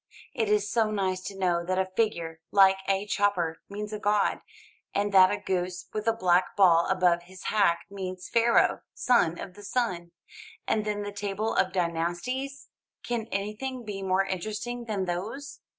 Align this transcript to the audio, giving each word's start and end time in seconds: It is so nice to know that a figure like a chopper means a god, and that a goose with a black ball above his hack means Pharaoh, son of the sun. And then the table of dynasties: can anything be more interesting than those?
It 0.33 0.49
is 0.49 0.67
so 0.67 0.89
nice 0.89 1.21
to 1.25 1.37
know 1.37 1.63
that 1.63 1.77
a 1.77 1.85
figure 1.85 2.39
like 2.49 2.79
a 2.87 3.05
chopper 3.05 3.59
means 3.69 3.93
a 3.93 3.99
god, 3.99 4.39
and 4.95 5.11
that 5.11 5.29
a 5.29 5.37
goose 5.37 5.85
with 5.93 6.07
a 6.07 6.11
black 6.11 6.55
ball 6.55 6.87
above 6.87 7.21
his 7.25 7.43
hack 7.53 7.85
means 7.87 8.27
Pharaoh, 8.27 8.81
son 8.95 9.37
of 9.39 9.53
the 9.53 9.61
sun. 9.63 10.09
And 10.67 10.85
then 10.85 11.03
the 11.03 11.11
table 11.11 11.53
of 11.53 11.71
dynasties: 11.71 12.67
can 13.03 13.27
anything 13.31 13.85
be 13.85 14.01
more 14.01 14.25
interesting 14.25 14.85
than 14.85 15.05
those? 15.05 15.59